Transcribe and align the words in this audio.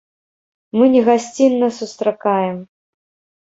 Мы 0.79 0.85
не 0.93 1.01
гасцінна 1.09 1.69
сустракаем. 1.79 2.57